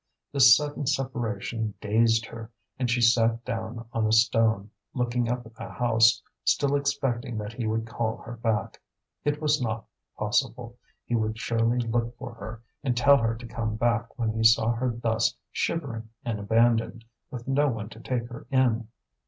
This 0.31 0.55
sudden 0.57 0.87
separation 0.87 1.75
dazed 1.79 2.25
her, 2.25 2.49
and 2.79 2.89
she 2.89 2.99
sat 3.01 3.45
down 3.45 3.85
on 3.93 4.07
a 4.07 4.11
stone, 4.11 4.71
looking 4.95 5.29
up 5.31 5.45
at 5.45 5.53
the 5.53 5.69
house, 5.69 6.23
still 6.43 6.75
expecting 6.75 7.37
that 7.37 7.53
he 7.53 7.67
would 7.67 7.85
call 7.85 8.17
her 8.17 8.35
back. 8.37 8.81
It 9.23 9.39
was 9.39 9.61
not 9.61 9.85
possible; 10.17 10.75
he 11.05 11.13
would 11.13 11.37
surely 11.37 11.77
look 11.77 12.17
for 12.17 12.33
her 12.33 12.63
and 12.83 12.97
tell 12.97 13.17
her 13.17 13.35
to 13.35 13.45
come 13.45 13.75
back 13.75 14.17
when 14.17 14.33
he 14.33 14.43
saw 14.43 14.71
her 14.71 14.89
thus 14.89 15.35
shivering 15.51 16.09
and 16.25 16.39
abandoned, 16.39 17.05
with 17.29 17.47
no 17.47 17.67
one 17.67 17.89
to 17.89 17.99
take 17.99 18.27
her 18.29 18.47
in. 18.49 18.87